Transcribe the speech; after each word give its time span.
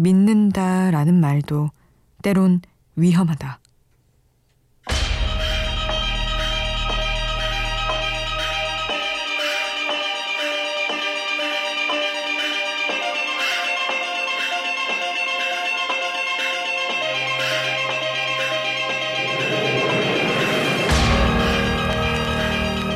믿는다 0.00 0.90
라는 0.90 1.20
말도 1.20 1.70
때론 2.22 2.62
위험하다. 2.96 3.60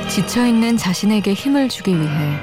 지쳐있는 0.09 0.77
자신에게 0.77 1.35
힘을 1.35 1.69
주기 1.69 1.99
위해 1.99 2.41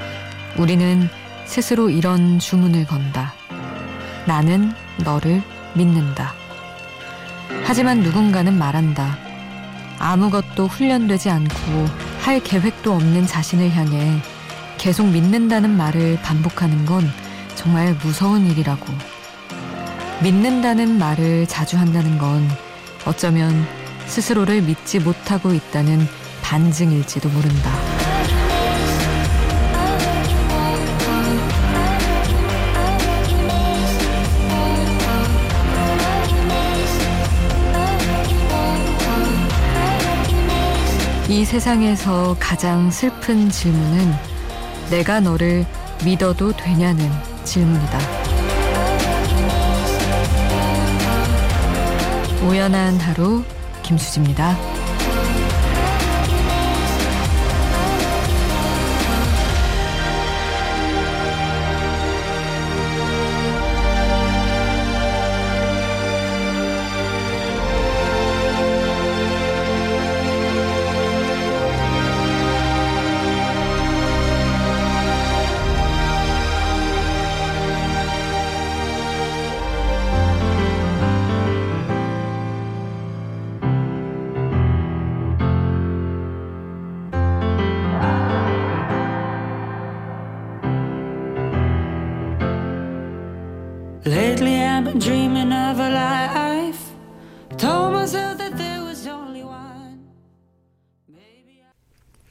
우리는 0.57 1.07
스스로 1.45 1.89
이런 1.89 2.37
주문을 2.37 2.85
건다. 2.85 3.30
나는 4.25 4.73
너를 5.03 5.41
믿는다. 5.73 6.33
하지만 7.63 8.01
누군가는 8.01 8.57
말한다. 8.57 9.17
아무것도 9.99 10.67
훈련되지 10.67 11.29
않고 11.29 11.87
할 12.21 12.39
계획도 12.39 12.93
없는 12.93 13.27
자신을 13.27 13.71
향해 13.71 14.21
계속 14.77 15.07
믿는다는 15.07 15.75
말을 15.77 16.19
반복하는 16.21 16.85
건 16.85 17.09
정말 17.55 17.95
무서운 18.03 18.47
일이라고. 18.47 18.85
믿는다는 20.23 20.97
말을 20.97 21.47
자주 21.47 21.77
한다는 21.77 22.17
건 22.17 22.47
어쩌면 23.05 23.65
스스로를 24.05 24.61
믿지 24.61 24.99
못하고 24.99 25.53
있다는 25.53 26.07
반증일지도 26.41 27.29
모른다. 27.29 27.90
이 41.31 41.45
세상에서 41.45 42.35
가장 42.41 42.91
슬픈 42.91 43.49
질문은 43.49 44.13
내가 44.89 45.21
너를 45.21 45.65
믿어도 46.03 46.51
되냐는 46.51 47.09
질문이다. 47.45 47.99
우연한 52.45 52.99
하루 52.99 53.45
김수지입니다. 53.81 54.80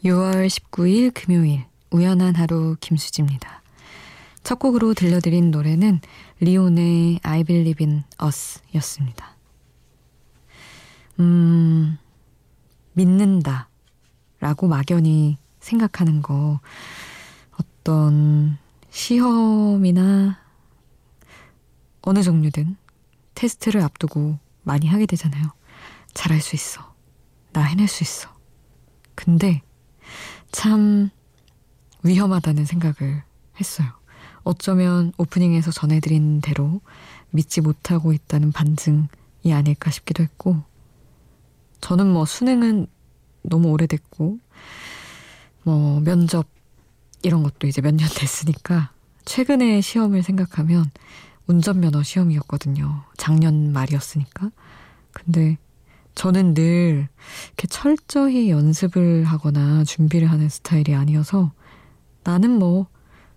6월 0.04 0.46
19일 0.46 1.10
금요일 1.14 1.64
우연한 1.90 2.34
하루 2.34 2.76
김수지입니다. 2.80 3.62
첫 4.42 4.58
곡으로 4.58 4.92
들려드린 4.92 5.50
노래는 5.50 6.00
리온의 6.40 7.20
I 7.22 7.44
Believe 7.44 7.86
in 7.86 8.04
Us 8.22 8.60
였습니다. 8.74 9.34
음, 11.18 11.96
믿는다 12.92 13.70
라고 14.38 14.68
막연히 14.68 15.38
생각하는 15.60 16.20
거 16.20 16.60
어떤 17.58 18.58
시험이나 18.90 20.49
어느 22.02 22.22
종류든 22.22 22.76
테스트를 23.34 23.82
앞두고 23.82 24.38
많이 24.62 24.86
하게 24.86 25.06
되잖아요. 25.06 25.50
잘할 26.14 26.40
수 26.40 26.56
있어. 26.56 26.94
나 27.52 27.62
해낼 27.62 27.88
수 27.88 28.02
있어. 28.04 28.28
근데 29.14 29.62
참 30.52 31.10
위험하다는 32.02 32.64
생각을 32.64 33.22
했어요. 33.58 33.88
어쩌면 34.42 35.12
오프닝에서 35.18 35.70
전해드린 35.70 36.40
대로 36.40 36.80
믿지 37.30 37.60
못하고 37.60 38.12
있다는 38.12 38.52
반증이 38.52 39.52
아닐까 39.52 39.90
싶기도 39.90 40.22
했고, 40.22 40.62
저는 41.80 42.10
뭐 42.10 42.24
수능은 42.24 42.86
너무 43.42 43.68
오래됐고, 43.68 44.38
뭐 45.62 46.00
면접 46.00 46.46
이런 47.22 47.42
것도 47.42 47.66
이제 47.66 47.80
몇 47.82 47.94
년 47.94 48.08
됐으니까, 48.08 48.92
최근에 49.24 49.80
시험을 49.80 50.22
생각하면 50.22 50.90
운전면허 51.50 52.04
시험이었거든요. 52.04 53.02
작년 53.16 53.72
말이었으니까. 53.72 54.50
근데 55.12 55.58
저는 56.14 56.54
늘 56.54 57.08
이렇게 57.48 57.66
철저히 57.66 58.50
연습을 58.50 59.24
하거나 59.24 59.82
준비를 59.82 60.30
하는 60.30 60.48
스타일이 60.48 60.94
아니어서 60.94 61.52
나는 62.22 62.50
뭐 62.50 62.86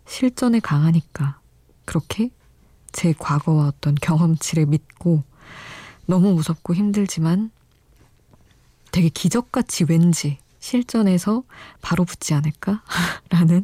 실전에 0.05 0.59
강하니까 0.59 1.39
그렇게 1.85 2.29
제 2.91 3.13
과거와 3.17 3.67
어떤 3.67 3.95
경험치를 3.95 4.67
믿고 4.67 5.23
너무 6.05 6.33
무섭고 6.33 6.75
힘들지만 6.75 7.49
되게 8.91 9.09
기적같이 9.09 9.85
왠지 9.89 10.37
실전에서 10.59 11.43
바로 11.81 12.05
붙지 12.05 12.35
않을까라는 12.35 13.63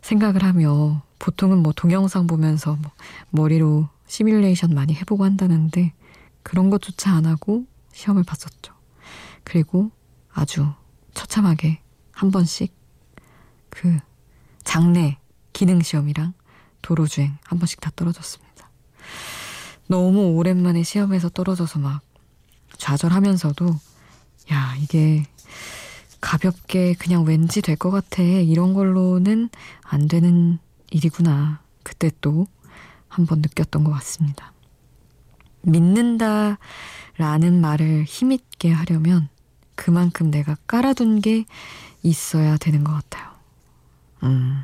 생각을 0.00 0.42
하며 0.42 1.02
보통은 1.18 1.58
뭐 1.58 1.72
동영상 1.72 2.26
보면서 2.26 2.76
뭐 2.76 2.92
머리로 3.30 3.88
시뮬레이션 4.06 4.74
많이 4.74 4.94
해보고 4.94 5.24
한다는데 5.24 5.92
그런 6.42 6.70
것조차 6.70 7.12
안 7.12 7.26
하고 7.26 7.64
시험을 7.92 8.22
봤었죠. 8.24 8.72
그리고 9.44 9.90
아주 10.32 10.66
처참하게 11.14 11.80
한 12.12 12.30
번씩 12.30 12.74
그 13.70 13.98
장내 14.64 15.18
기능 15.52 15.82
시험이랑 15.82 16.34
도로 16.82 17.06
주행 17.06 17.36
한 17.44 17.58
번씩 17.58 17.80
다 17.80 17.90
떨어졌습니다. 17.96 18.70
너무 19.88 20.32
오랜만에 20.36 20.82
시험에서 20.82 21.28
떨어져서 21.30 21.78
막 21.78 22.02
좌절하면서도 22.76 23.66
야 24.52 24.74
이게 24.76 25.24
가볍게 26.20 26.94
그냥 26.94 27.24
왠지 27.24 27.62
될 27.62 27.76
것 27.76 27.90
같아 27.90 28.22
이런 28.22 28.74
걸로는 28.74 29.50
안 29.82 30.08
되는 30.08 30.58
일이구나 30.90 31.60
그때 31.82 32.10
또 32.20 32.46
한 33.10 33.26
번 33.26 33.40
느꼈던 33.40 33.84
것 33.84 33.90
같습니다. 33.92 34.52
믿는다 35.62 36.58
라는 37.16 37.60
말을 37.60 38.04
힘있게 38.04 38.70
하려면 38.70 39.28
그만큼 39.74 40.30
내가 40.30 40.56
깔아둔 40.66 41.20
게 41.20 41.44
있어야 42.02 42.56
되는 42.58 42.84
것 42.84 42.92
같아요. 42.92 43.30
음, 44.24 44.62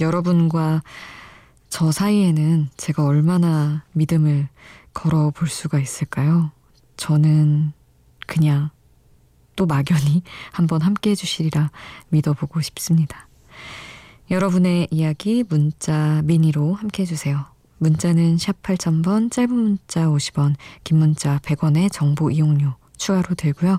여러분과 0.00 0.82
저 1.68 1.90
사이에는 1.90 2.68
제가 2.76 3.04
얼마나 3.04 3.84
믿음을 3.92 4.48
걸어 4.92 5.30
볼 5.30 5.48
수가 5.48 5.78
있을까요? 5.80 6.50
저는 6.96 7.72
그냥 8.26 8.70
또 9.56 9.66
막연히 9.66 10.22
한번 10.52 10.82
함께 10.82 11.10
해주시리라 11.10 11.70
믿어보고 12.10 12.60
싶습니다. 12.60 13.28
여러분의 14.30 14.88
이야기 14.90 15.44
문자 15.48 16.20
미니로 16.24 16.74
함께 16.74 17.02
해주세요. 17.02 17.44
문자는 17.78 18.38
샵 18.38 18.60
8000번, 18.62 19.30
짧은 19.30 19.54
문자 19.54 20.06
50원, 20.06 20.54
긴 20.82 20.98
문자 20.98 21.38
100원의 21.38 21.92
정보 21.92 22.30
이용료 22.30 22.74
추가로 22.96 23.34
들고요. 23.36 23.78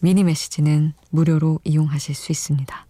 미니 0.00 0.24
메시지는 0.24 0.94
무료로 1.10 1.60
이용하실 1.64 2.14
수 2.14 2.32
있습니다. 2.32 2.86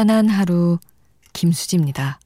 우연한 0.00 0.30
하루 0.30 0.78
김수지입니다. 1.34 2.18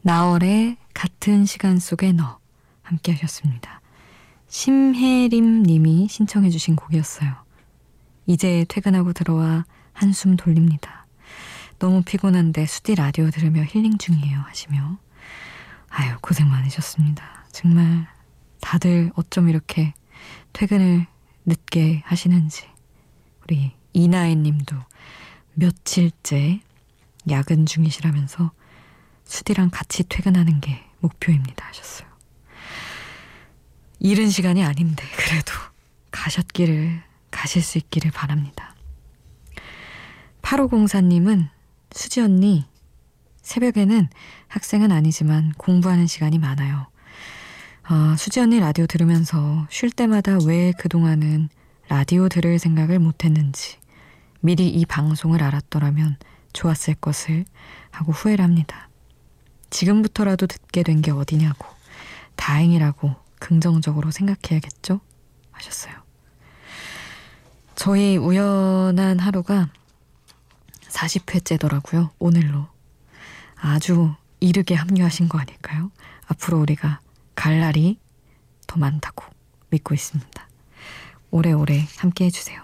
나월의 0.00 0.78
같은 0.94 1.44
시간 1.44 1.78
속에 1.78 2.12
너 2.12 2.38
함께 2.80 3.12
하셨습니다. 3.12 3.82
심혜림 4.48 5.64
님이 5.64 6.08
신청해 6.08 6.50
주신 6.50 6.76
곡이었어요. 6.76 7.34
이제 8.26 8.64
퇴근하고 8.68 9.12
들어와 9.12 9.64
한숨 9.92 10.36
돌립니다. 10.36 11.06
너무 11.78 12.02
피곤한데 12.02 12.66
수디 12.66 12.94
라디오 12.94 13.30
들으며 13.30 13.62
힐링 13.62 13.98
중이에요 13.98 14.40
하시며 14.40 14.98
아유 15.88 16.16
고생 16.20 16.48
많으셨습니다. 16.48 17.44
정말 17.52 18.08
다들 18.60 19.10
어쩜 19.14 19.48
이렇게 19.48 19.94
퇴근을 20.52 21.06
늦게 21.44 22.02
하시는지 22.04 22.64
우리 23.44 23.72
이나혜 23.92 24.34
님도 24.34 24.76
며칠째 25.54 26.60
야근 27.30 27.66
중이시라면서 27.66 28.52
수디랑 29.24 29.70
같이 29.70 30.04
퇴근하는 30.04 30.60
게 30.60 30.84
목표입니다 31.00 31.66
하셨어요. 31.66 32.15
이른 33.98 34.28
시간이 34.30 34.62
아닌데 34.64 35.04
그래도 35.16 35.52
가셨기를 36.10 37.02
가실 37.30 37.62
수 37.62 37.78
있기를 37.78 38.10
바랍니다. 38.10 38.74
8504님은 40.42 41.48
수지 41.92 42.20
언니 42.20 42.66
새벽에는 43.42 44.08
학생은 44.48 44.92
아니지만 44.92 45.52
공부하는 45.56 46.06
시간이 46.06 46.38
많아요. 46.38 46.86
아, 47.84 48.16
수지 48.18 48.40
언니 48.40 48.58
라디오 48.58 48.86
들으면서 48.86 49.66
쉴 49.70 49.90
때마다 49.90 50.38
왜 50.44 50.72
그동안은 50.78 51.48
라디오 51.88 52.28
들을 52.28 52.58
생각을 52.58 52.98
못했는지 52.98 53.76
미리 54.40 54.68
이 54.68 54.84
방송을 54.84 55.42
알았더라면 55.42 56.16
좋았을 56.52 56.94
것을 56.94 57.44
하고 57.90 58.12
후회를 58.12 58.44
합니다. 58.44 58.88
지금부터라도 59.70 60.46
듣게 60.46 60.82
된 60.82 61.00
게 61.02 61.10
어디냐고 61.10 61.66
다행이라고 62.36 63.14
긍정적으로 63.46 64.10
생각해야겠죠? 64.10 65.00
하셨어요. 65.52 65.94
저희 67.76 68.16
우연한 68.16 69.20
하루가 69.20 69.68
40회째더라고요. 70.88 72.10
오늘로. 72.18 72.66
아주 73.54 74.12
이르게 74.40 74.74
합류하신 74.74 75.28
거 75.28 75.38
아닐까요? 75.38 75.92
앞으로 76.26 76.58
우리가 76.58 76.98
갈 77.36 77.60
날이 77.60 78.00
더 78.66 78.78
많다고 78.78 79.24
믿고 79.70 79.94
있습니다. 79.94 80.48
오래오래 81.30 81.86
함께 81.98 82.24
해주세요. 82.24 82.60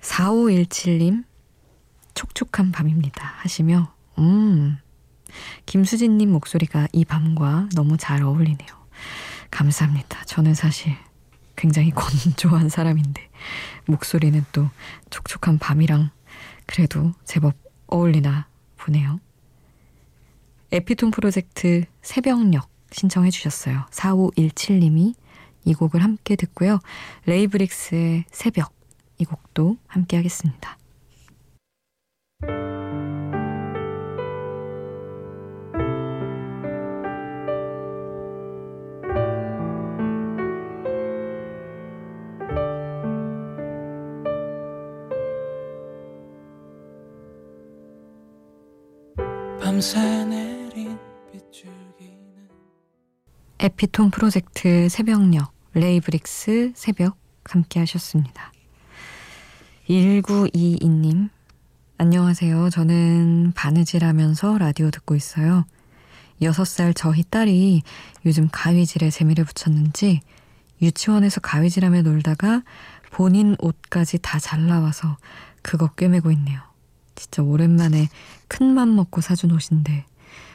4517님, 0.00 1.24
촉촉한 2.14 2.70
밤입니다. 2.70 3.34
하시며, 3.38 3.92
음, 4.18 4.78
김수진님 5.66 6.30
목소리가 6.30 6.88
이 6.92 7.04
밤과 7.04 7.68
너무 7.74 7.96
잘 7.96 8.22
어울리네요. 8.22 8.68
감사합니다. 9.50 10.24
저는 10.24 10.54
사실 10.54 10.96
굉장히 11.56 11.90
건조한 11.90 12.68
사람인데 12.68 13.28
목소리는 13.86 14.44
또 14.52 14.68
촉촉한 15.10 15.58
밤이랑 15.58 16.10
그래도 16.66 17.12
제법 17.24 17.54
어울리나 17.86 18.48
보네요. 18.76 19.20
에피톤 20.72 21.10
프로젝트 21.12 21.84
새벽녘 22.02 22.68
신청해 22.90 23.30
주셨어요. 23.30 23.86
4517님이 23.90 25.14
이 25.64 25.74
곡을 25.74 26.02
함께 26.02 26.36
듣고요. 26.36 26.80
레이브릭스의 27.26 28.24
새벽 28.30 28.74
이 29.18 29.24
곡도 29.24 29.78
함께 29.86 30.16
하겠습니다. 30.16 30.78
에피톤 53.58 54.10
프로젝트 54.10 54.88
새벽녘 54.88 55.52
레이브릭스 55.74 56.72
새벽 56.74 57.18
함께 57.44 57.80
하셨습니다. 57.80 58.50
1922님 59.88 61.28
안녕하세요. 61.98 62.70
저는 62.70 63.52
바느질 63.54 64.04
하면서 64.04 64.56
라디오 64.56 64.90
듣고 64.90 65.14
있어요. 65.16 65.66
6살 66.40 66.94
저희 66.96 67.22
딸이 67.22 67.82
요즘 68.24 68.48
가위질에 68.50 69.10
재미를 69.10 69.44
붙였는지 69.44 70.20
유치원에서 70.80 71.40
가위질하며 71.40 72.02
놀다가 72.02 72.62
본인 73.10 73.54
옷까지 73.60 74.18
다 74.18 74.38
잘라놔서 74.38 75.18
그거 75.62 75.88
꿰매고 75.88 76.30
있네요. 76.32 76.73
진짜 77.14 77.42
오랜만에 77.42 78.08
큰 78.48 78.74
맘 78.74 78.94
먹고 78.96 79.20
사준 79.20 79.52
옷인데 79.52 80.04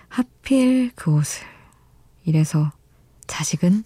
하필 0.09 0.91
그 0.95 1.11
옷을 1.13 1.45
이래서 2.25 2.71
자식은 3.27 3.83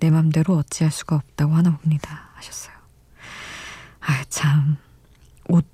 내 0.00 0.10
맘대로 0.10 0.56
어찌할 0.56 0.90
수가 0.92 1.16
없다고 1.16 1.54
하나 1.54 1.76
봅니다 1.76 2.30
하셨어요. 2.34 2.74
아 4.00 4.24
참 4.28 4.76
옷 5.48 5.64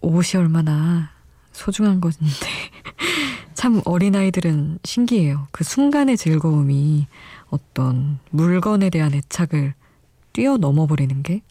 옷이 0.00 0.40
얼마나 0.40 1.10
소중한 1.52 2.00
것인데 2.00 2.34
참 3.54 3.80
어린아이들은 3.84 4.78
신기해요. 4.84 5.48
그 5.50 5.64
순간의 5.64 6.16
즐거움이 6.16 7.06
어떤 7.48 8.18
물건에 8.30 8.90
대한 8.90 9.14
애착을 9.14 9.74
뛰어넘어 10.32 10.86
버리는 10.86 11.22
게 11.22 11.42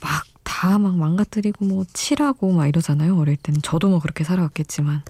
막 0.00 0.22
다 0.56 0.78
막 0.78 0.96
망가뜨리고 0.96 1.66
뭐 1.66 1.84
칠하고 1.92 2.50
막 2.50 2.66
이러잖아요. 2.66 3.18
어릴 3.18 3.36
때는 3.36 3.60
저도 3.60 3.90
뭐 3.90 4.00
그렇게 4.00 4.24
살아왔겠지만 4.24 5.02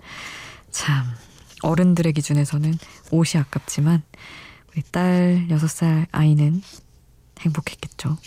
참 0.73 1.05
어른들의 1.63 2.13
기준에서는 2.15 2.75
옷이 3.13 3.41
아깝지만 3.41 4.03
우리 4.73 4.83
딸 4.91 5.47
6살 5.49 6.09
아이는 6.11 6.63
행복했겠죠. 7.39 8.19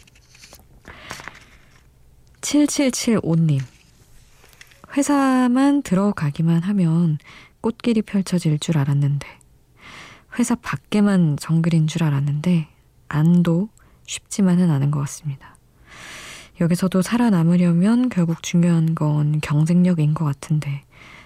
7775님 2.40 3.62
회사만 4.96 5.82
들어가기만 5.82 6.64
하면 6.64 7.18
꽃길이 7.60 8.02
펼쳐질 8.02 8.58
줄 8.60 8.78
알았는데 8.78 9.28
회사 10.40 10.56
밖에만 10.56 11.36
정글인 11.38 11.88
줄 11.88 12.06
알았는데 12.06 12.70
안도 13.10 13.68
쉽지만은 14.06 14.72
않은 14.72 14.90
것 14.90 15.02
같습니다. 15.02 15.59
여기서도 16.62 17.02
살아남으려면 17.02 18.10
결국 18.10 18.44
중요한 18.44 18.94
건 18.94 19.40
경쟁력인 19.42 20.14
것 20.14 20.26
같은데 20.26 20.84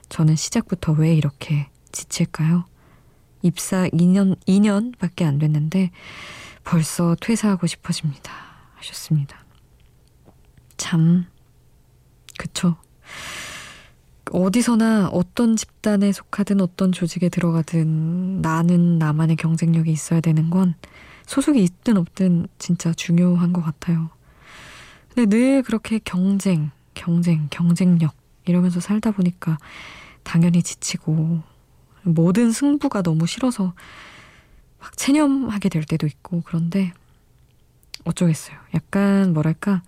저는 0.10 0.36
시작부터 0.36 0.92
왜 0.92 1.16
이렇게 1.16 1.70
지칠까요? 1.92 2.66
입사 3.42 3.88
2년, 3.90 4.38
2년밖에 4.46 5.24
안 5.24 5.40
됐는데 5.40 5.92
벌써 6.63 7.16
퇴사하고 7.20 7.68
싶어집니다. 7.68 8.32
하셨습니다. 8.75 9.44
참, 10.78 11.25
그쵸. 12.38 12.75
어디서나 14.32 15.10
어떤 15.10 15.56
집단에 15.56 16.12
속하든 16.12 16.62
어떤 16.62 16.92
조직에 16.92 17.30
들어가든 17.30 18.42
나는 18.42 18.98
나만의 18.98 19.36
경쟁력이 19.36 19.92
있어야 19.92 20.22
되는 20.22 20.50
건 20.50 20.75
소속이 21.25 21.62
있든 21.63 21.98
없든 21.98 22.48
진짜 22.58 22.94
중요한 22.94 23.54
것 23.54 23.62
같아요. 23.62 24.10
근데 25.13 25.25
늘 25.27 25.62
그렇게 25.62 26.00
경쟁, 26.03 26.72
경쟁, 26.96 27.48
경쟁력 27.51 28.15
이러면서 28.46 28.79
살다 28.79 29.12
보니까 29.12 29.58
당연히 30.24 30.63
지치고 30.63 31.41
모든 32.01 32.51
승부가 32.51 33.03
너무 33.03 33.27
싫어서 33.27 33.74
막 34.79 34.98
체념하게 34.98 35.70
될 35.70 35.84
때도 35.84 36.08
있고 36.08 36.41
그런데 36.46 36.93
어쩌겠어요. 38.05 38.58
약간 38.74 39.34
뭐랄까 39.34 39.84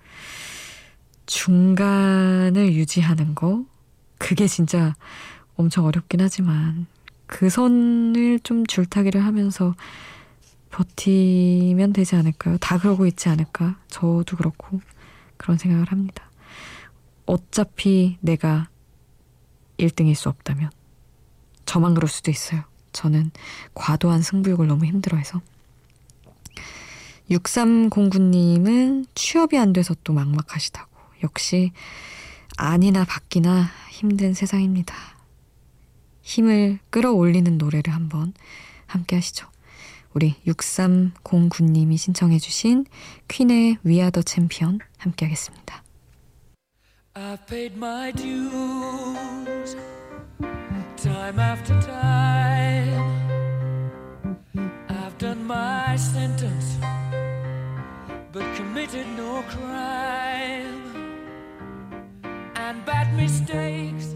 중간을 1.25 2.74
유지하는 2.74 3.34
거 3.34 3.65
그게 4.20 4.48
진짜 4.48 4.94
엄청 5.55 5.86
어렵긴 5.86 6.22
하지만 6.22 6.86
그 7.25 7.50
선을 7.50 8.41
좀 8.41 8.65
줄타기를 8.65 9.25
하면서 9.25 9.74
버티면 10.70 11.94
되지 11.94 12.15
않을까요? 12.15 12.58
다 12.60 12.77
그러고 12.77 13.08
있지 13.08 13.27
않을까? 13.29 13.79
저도 13.88 14.38
그렇고 14.38 14.82
그런 15.38 15.58
생각을 15.58 15.92
합니다. 15.92 16.30
어차피 17.25 18.18
내가 18.22 18.70
1등일 19.77 20.15
수 20.15 20.30
없다면 20.30 20.72
저만 21.65 21.94
그럴 21.94 22.08
수도 22.08 22.32
있어요. 22.32 22.63
저는 22.94 23.32
과도한 23.74 24.22
승부욕을 24.22 24.68
너무 24.68 24.86
힘들어해서 24.86 25.42
6309님은 27.30 29.08
취업이 29.15 29.58
안 29.58 29.74
돼서 29.74 29.96
또 30.04 30.13
막막하시다고. 30.13 30.96
역시 31.24 31.72
아니나 32.58 33.04
받기나 33.04 33.72
힘든 33.89 34.34
세상입니다. 34.34 34.96
힘을 36.22 36.80
끌어올리는 36.89 37.58
노래를 37.58 37.94
한번 37.94 38.34
함께 38.86 39.15
하시죠. 39.15 39.48
우리 40.15 40.36
6309님이 40.48 41.98
신청해 41.98 42.39
주신 42.39 42.86
퀸의 43.27 43.79
We 43.86 43.95
Are 43.95 44.12
The 44.12 44.24
Champion 44.25 44.79
함께 44.98 45.25
하겠습니다. 45.25 45.84
I've 47.13 47.45
paid 47.48 47.75
my 47.75 48.13
dues 48.13 49.75
time 50.98 51.39
after 51.39 51.79
time 51.81 53.15
I've 54.88 55.17
done 55.17 55.43
my 55.45 55.95
sentence 55.95 56.77
but 58.31 58.43
committed 58.55 59.05
no 59.17 59.43
crime 59.50 60.95
and 62.55 62.86
bad 62.86 63.13
mistakes 63.15 64.15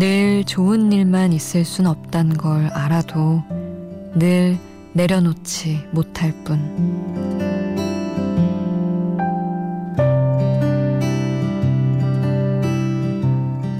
늘 0.00 0.44
좋은 0.44 0.92
일만 0.92 1.34
있을 1.34 1.62
순 1.62 1.86
없단 1.86 2.38
걸 2.38 2.68
알아도 2.68 3.42
늘 4.14 4.56
내려놓지 4.94 5.88
못할 5.90 6.32
뿐. 6.42 6.58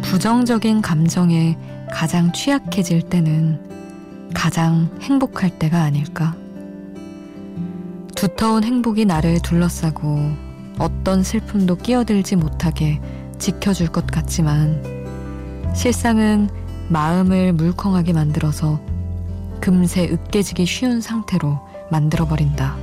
부정적인 0.02 0.82
감정에 0.82 1.56
가장 1.90 2.30
취약해질 2.34 3.00
때는 3.08 3.58
가장 4.34 4.90
행복할 5.00 5.58
때가 5.58 5.80
아닐까. 5.84 6.36
두터운 8.14 8.62
행복이 8.62 9.06
나를 9.06 9.40
둘러싸고 9.40 10.18
어떤 10.78 11.22
슬픔도 11.22 11.76
끼어들지 11.76 12.36
못하게 12.36 13.00
지켜줄 13.38 13.86
것 13.88 14.06
같지만 14.06 14.99
실상은 15.74 16.48
마음을 16.88 17.52
물컹하게 17.52 18.12
만들어서 18.12 18.80
금세 19.60 20.04
으깨지기 20.04 20.66
쉬운 20.66 21.00
상태로 21.00 21.58
만들어버린다. 21.90 22.76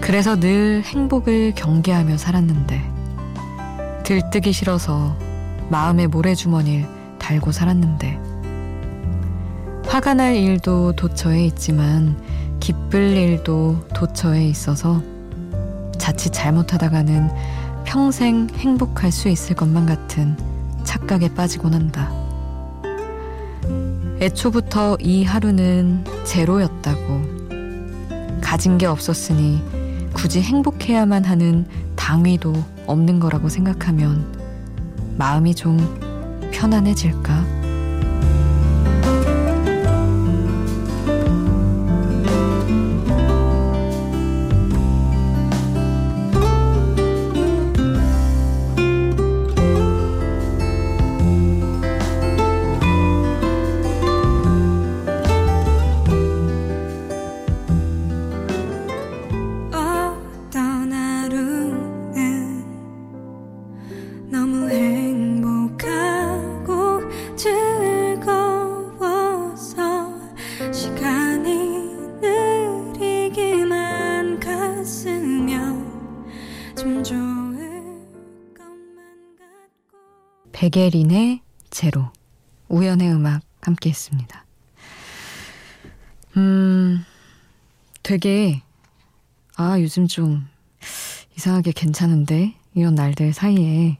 그래서 0.00 0.38
늘 0.38 0.82
행복을 0.84 1.54
경계하며 1.54 2.16
살았는데 2.16 2.96
들뜨기 4.04 4.52
싫어서 4.52 5.16
마음의 5.68 6.08
모래주머니를 6.08 6.86
달고 7.18 7.50
살았는데 7.50 8.20
화가 9.88 10.14
날 10.14 10.36
일도 10.36 10.92
도처에 10.94 11.44
있지만 11.46 12.16
기쁠 12.60 13.16
일도 13.16 13.88
도처에 13.94 14.46
있어서 14.46 15.02
자칫 15.98 16.30
잘못하다가는 16.30 17.30
평생 17.84 18.48
행복할 18.54 19.10
수 19.10 19.28
있을 19.28 19.56
것만 19.56 19.86
같은 19.86 20.36
착각에 20.86 21.34
빠지곤 21.34 21.74
한다. 21.74 22.10
애초부터 24.20 24.96
이 25.00 25.24
하루는 25.24 26.04
제로였다고. 26.24 27.36
가진 28.40 28.78
게 28.78 28.86
없었으니 28.86 29.60
굳이 30.14 30.40
행복해야만 30.40 31.24
하는 31.24 31.66
당위도 31.96 32.54
없는 32.86 33.20
거라고 33.20 33.50
생각하면 33.50 34.24
마음이 35.18 35.54
좀 35.54 35.76
편안해질까? 36.52 37.44
베게린의 80.56 81.42
제로, 81.68 82.10
우연의 82.68 83.12
음악 83.12 83.42
함께 83.60 83.90
했습니다. 83.90 84.46
음, 86.38 87.04
되게, 88.02 88.62
아, 89.56 89.78
요즘 89.78 90.06
좀 90.06 90.48
이상하게 91.36 91.72
괜찮은데? 91.72 92.54
이런 92.74 92.94
날들 92.94 93.34
사이에 93.34 93.98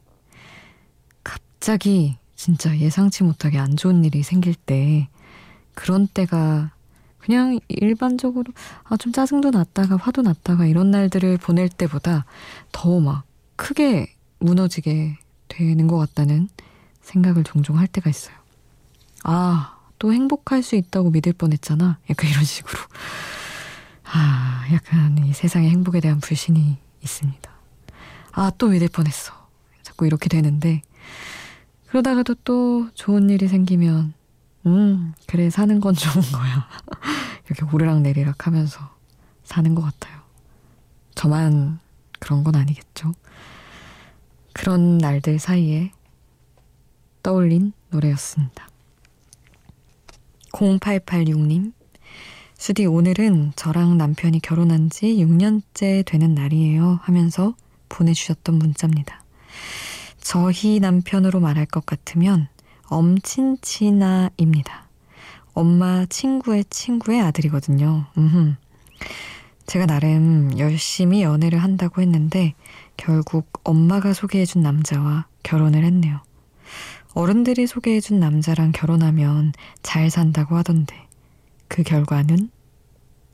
갑자기 1.23 2.17
진짜 2.37 2.75
예상치 2.79 3.23
못하게 3.23 3.59
안 3.59 3.77
좋은 3.77 4.03
일이 4.07 4.23
생길 4.23 4.55
때 4.55 5.09
그런 5.75 6.07
때가 6.07 6.73
그냥 7.19 7.61
일반적으로 7.69 8.51
아, 8.85 8.97
좀 8.97 9.13
짜증도 9.13 9.51
났다가 9.51 9.97
화도 9.97 10.23
났다가 10.23 10.65
이런 10.65 10.91
날들을 10.91 11.37
보낼 11.37 11.69
때보다 11.69 12.25
더 12.73 12.99
막 13.01 13.25
크게 13.57 14.15
무너지게 14.39 15.19
되는 15.57 15.87
것 15.87 15.97
같다는 15.99 16.49
생각을 17.01 17.45
종종 17.45 17.79
할 17.79 17.87
때가 17.87 18.11
있어요. 18.11 18.37
아, 19.25 19.79
또 19.99 20.13
행복할 20.13 20.63
수 20.63 20.77
있다고 20.77 21.11
믿을 21.11 21.33
뻔했잖아. 21.33 21.99
약간 22.11 22.31
이런 22.31 22.45
식으로. 22.45 22.79
아, 24.05 24.65
약간 24.73 25.19
이 25.25 25.33
세상의 25.33 25.71
행복에 25.71 26.01
대한 26.01 26.21
불신이 26.21 26.77
있습니다. 27.03 27.51
아, 28.33 28.53
또 28.59 28.69
믿을 28.69 28.89
뻔했어. 28.89 29.33
자꾸 29.83 30.07
이렇게 30.07 30.29
되는데, 30.29 30.83
그러다가도 31.87 32.35
또 32.45 32.89
좋은 32.95 33.31
일이 33.31 33.49
생기면, 33.49 34.13
음, 34.67 35.15
그래, 35.27 35.49
사는 35.49 35.81
건 35.81 35.95
좋은 35.95 36.23
거야. 36.33 36.69
이렇게 37.47 37.65
오르락 37.73 38.01
내리락 38.03 38.47
하면서 38.47 38.95
사는 39.45 39.75
것 39.75 39.83
같아요. 39.83 40.21
저만 41.15 41.79
그런 42.19 42.45
건 42.45 42.57
아니겠죠. 42.57 43.13
그런 44.57 44.97
날들 44.97 45.39
사이에 45.39 45.93
떠올린 47.23 47.75
노래였습니다. 47.91 48.67
0886님, 50.53 51.75
수디 52.57 52.87
오늘은 52.87 53.53
저랑 53.55 53.99
남편이 53.99 54.41
결혼한 54.41 54.89
지 54.89 55.17
6년째 55.17 56.07
되는 56.07 56.35
날이에요 56.35 57.01
하면서 57.03 57.55
보내주셨던 57.91 58.59
문자입니다. 58.59 59.23
저희 60.21 60.81
남편으로 60.81 61.39
말할 61.39 61.67
것 61.67 61.85
같으면 61.85 62.49
엄친치나입니다. 62.87 64.89
엄마 65.53 66.07
친구의 66.07 66.65
친구의 66.71 67.21
아들이거든요. 67.21 68.07
음흠. 68.17 68.55
제가 69.67 69.85
나름 69.85 70.59
열심히 70.59 71.23
연애를 71.23 71.63
한다고 71.63 72.01
했는데 72.01 72.55
결국 72.97 73.61
엄마가 73.65 74.13
소개해준 74.13 74.63
남자와 74.63 75.27
결혼을 75.43 75.85
했네요. 75.85 76.21
어른들이 77.15 77.67
소개해준 77.67 78.21
남자랑 78.21 78.73
결혼하면 78.73 79.53
잘 79.83 80.11
산다고 80.11 80.57
하던데 80.57 80.95
그 81.69 81.83
결과는 81.83 82.51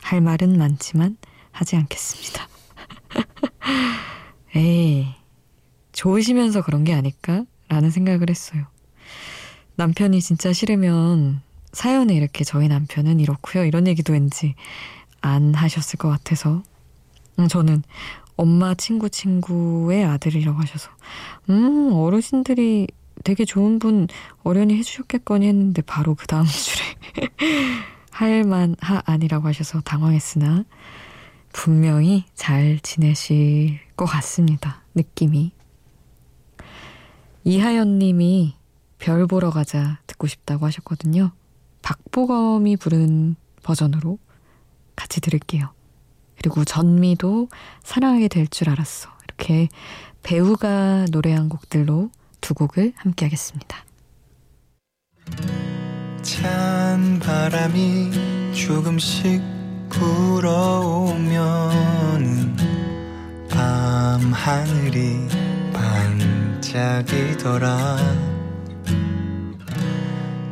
할 0.01 0.21
말은 0.21 0.57
많지만 0.57 1.17
하지 1.51 1.77
않겠습니다. 1.77 2.49
에이, 4.55 5.07
좋으시면서 5.93 6.63
그런 6.63 6.85
게 6.85 6.95
아닐까? 6.95 7.45
라는 7.69 7.91
생각을 7.91 8.29
했어요. 8.31 8.67
남편이 9.77 10.21
진짜 10.21 10.53
싫으면 10.53 11.41
사연에 11.73 12.15
이렇게 12.15 12.45
저희 12.45 12.69
남편은 12.69 13.21
이렇고요. 13.21 13.65
이런 13.65 13.87
얘기도 13.87 14.13
왠지 14.13 14.55
안 15.21 15.55
하셨을 15.55 15.99
것 15.99 16.09
같아서. 16.09 16.63
음, 17.39 17.49
저는 17.49 17.83
엄마 18.37 18.75
친구 18.75 19.11
친구의 19.11 20.05
아들이라고 20.05 20.59
하셔서 20.59 20.91
음 21.51 21.93
어르신들이 21.93 22.89
되게 23.25 23.45
좋은 23.45 23.79
분 23.79 24.09
어련히 24.43 24.77
해주셨겠거니 24.79 25.47
했는데 25.47 25.83
바로 25.83 26.15
그 26.15 26.27
다음 26.27 26.45
줄에 26.47 27.29
할만 28.11 28.77
하 28.81 29.03
아니라고 29.05 29.49
하셔서 29.49 29.81
당황했으나 29.81 30.65
분명히 31.53 32.25
잘 32.35 32.81
지내실 32.81 33.79
것 33.97 34.07
같습니다. 34.07 34.83
느낌이. 34.95 35.53
이하연 37.45 37.99
님이 37.99 38.55
별 38.99 39.27
보러 39.27 39.51
가자 39.51 40.01
듣고 40.07 40.27
싶다고 40.27 40.67
하셨거든요. 40.67 41.33
박보검이 41.83 42.77
부른 42.77 43.37
버전으로 43.63 44.19
같이 44.95 45.21
들을게요. 45.21 45.73
그리고 46.43 46.65
전미도 46.65 47.49
사랑하게 47.85 48.27
될 48.27 48.49
줄 48.49 48.69
알았어. 48.69 49.09
이렇게 49.25 49.69
배우가 50.25 51.07
노래한 51.11 51.49
곡들로 51.49 52.11
두 52.41 52.53
곡을 52.55 52.93
함께 52.97 53.25
하겠습니다. 53.27 53.85
찬 56.23 57.21
바람이 57.21 58.53
조금씩 58.53 59.41
불어오면 59.89 61.33
밤 63.49 64.33
하늘이 64.33 65.29
반짝이더라 66.63 67.99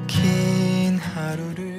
긴 0.07 0.99
하루를 0.99 1.70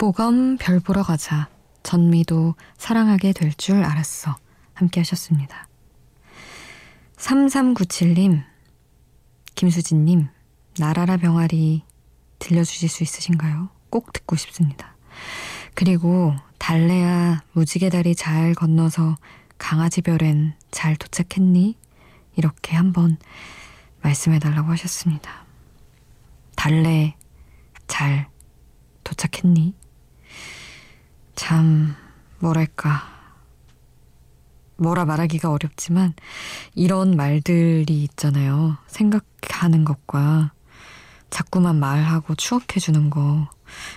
보검 0.00 0.56
별 0.56 0.80
보러 0.80 1.02
가자 1.02 1.50
전미도 1.82 2.54
사랑하게 2.78 3.34
될 3.34 3.52
줄 3.52 3.84
알았어 3.84 4.34
함께 4.72 5.00
하셨습니다. 5.00 5.68
3397님, 7.18 8.42
김수진님, 9.56 10.28
나라라 10.78 11.18
병아리 11.18 11.82
들려주실 12.38 12.88
수 12.88 13.02
있으신가요? 13.02 13.68
꼭 13.90 14.14
듣고 14.14 14.36
싶습니다. 14.36 14.96
그리고 15.74 16.34
달래야 16.56 17.42
무지개 17.52 17.90
다리 17.90 18.14
잘 18.14 18.54
건너서 18.54 19.18
강아지 19.58 20.00
별엔 20.00 20.54
잘 20.70 20.96
도착했니? 20.96 21.76
이렇게 22.36 22.74
한번 22.74 23.18
말씀해달라고 24.00 24.70
하셨습니다. 24.72 25.44
달래 26.56 27.16
잘 27.86 28.30
도착했니? 29.04 29.78
참, 31.40 31.94
뭐랄까. 32.38 33.02
뭐라 34.76 35.06
말하기가 35.06 35.50
어렵지만 35.50 36.12
이런 36.74 37.16
말들이 37.16 38.02
있잖아요. 38.02 38.76
생각하는 38.86 39.86
것과 39.86 40.52
자꾸만 41.30 41.80
말하고 41.80 42.34
추억해주는 42.34 43.08
거. 43.08 43.48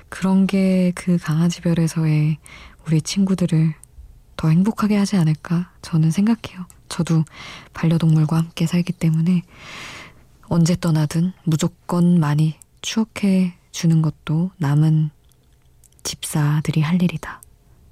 그런 0.07 0.47
게 0.47 0.93
그 0.95 1.17
강아지별에서의 1.17 2.37
우리 2.87 3.01
친구들을 3.01 3.73
더 4.37 4.47
행복하게 4.47 4.95
하지 4.95 5.17
않을까 5.17 5.69
저는 5.81 6.11
생각해요. 6.11 6.65
저도 6.87 7.25
반려동물과 7.73 8.37
함께 8.37 8.65
살기 8.65 8.93
때문에 8.93 9.41
언제 10.43 10.77
떠나든 10.79 11.33
무조건 11.43 12.21
많이 12.21 12.55
추억해 12.79 13.57
주는 13.73 14.01
것도 14.01 14.51
남은 14.59 15.09
집사들이 16.03 16.81
할 16.81 17.01
일이다. 17.01 17.41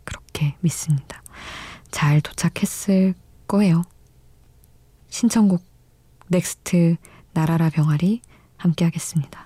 그렇게 0.04 0.56
믿습니다. 0.62 1.24
잘 1.89 2.21
도착했을 2.21 3.13
거예요. 3.47 3.82
신청곡 5.10 5.63
넥스트 6.30 6.95
날아라 7.34 7.70
병아리 7.69 8.21
함께 8.58 8.86
하겠습니다. 8.86 9.45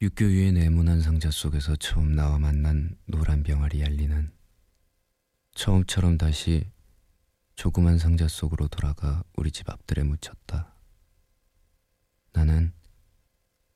육교 0.00 0.24
위의 0.26 0.52
네모난 0.52 1.00
상자 1.00 1.30
속에서 1.30 1.76
처음 1.76 2.14
나와 2.14 2.38
만난 2.38 2.96
노란 3.06 3.42
병아리 3.42 3.80
얄리는 3.80 4.30
처음처럼 5.54 6.18
다시 6.18 6.70
조그만 7.54 7.98
상자 7.98 8.26
속으로 8.28 8.68
돌아가 8.68 9.22
우리 9.36 9.50
집 9.50 9.70
앞들에 9.70 10.02
묻혔다. 10.02 10.74
나는 12.32 12.72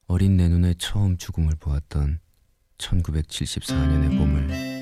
어린 0.06 0.36
내 0.36 0.48
눈에 0.48 0.74
처음 0.74 1.16
죽음을 1.16 1.54
보았던 1.56 2.18
1974년의 2.78 4.16
봄을 4.16 4.77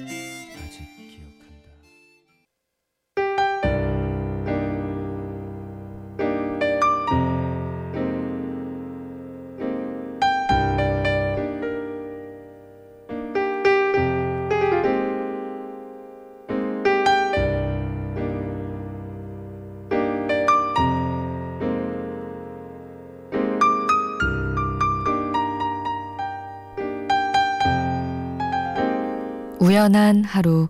우연한 29.58 30.24
하루 30.24 30.68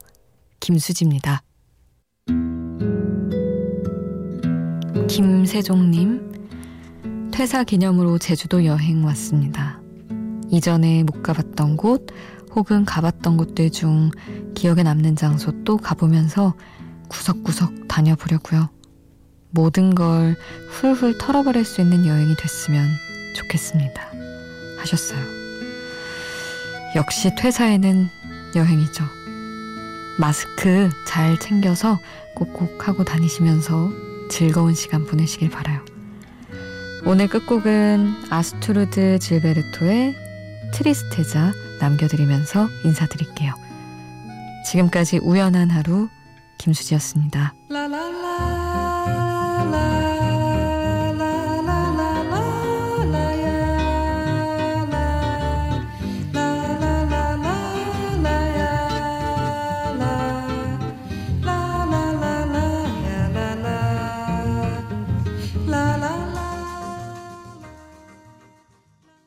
김수지입니다. 0.61 1.43
김세종님, 5.09 7.31
퇴사 7.33 7.65
기념으로 7.65 8.19
제주도 8.19 8.65
여행 8.65 9.05
왔습니다. 9.05 9.81
이전에 10.51 11.03
못 11.03 11.23
가봤던 11.23 11.77
곳 11.77 12.07
혹은 12.55 12.85
가봤던 12.85 13.37
곳들 13.37 13.71
중 13.71 14.11
기억에 14.55 14.83
남는 14.83 15.17
장소 15.17 15.53
또 15.65 15.77
가보면서 15.77 16.55
구석구석 17.09 17.89
다녀보려고요. 17.89 18.71
모든 19.51 19.95
걸 19.95 20.37
훌훌 20.71 21.19
털어버릴 21.19 21.65
수 21.65 21.81
있는 21.81 22.07
여행이 22.07 22.37
됐으면 22.37 22.87
좋겠습니다. 23.35 24.03
하셨어요. 24.79 25.19
역시 26.95 27.31
퇴사에는 27.37 28.09
여행이죠. 28.57 29.05
마스크 30.19 30.91
잘 31.07 31.39
챙겨서 31.39 32.01
꼭꼭 32.35 32.89
하고 32.89 33.05
다니시면서 33.05 33.91
즐거운 34.31 34.75
시간 34.75 35.05
보내시길 35.05 35.51
바라요. 35.51 35.85
오늘 37.05 37.29
끝곡은 37.29 38.25
아스투르드 38.31 39.19
질베르토의 39.21 40.17
트리스테자 40.73 41.53
남겨드리면서 41.81 42.69
인사드릴게요. 42.85 43.55
지금까지 44.67 45.19
우연한 45.19 45.71
하루 45.71 46.09
김수지였습니다. 46.59 47.55
라라라. 47.69 48.86